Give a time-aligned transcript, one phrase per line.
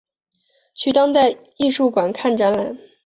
[0.73, 2.75] 去当代艺术馆看展览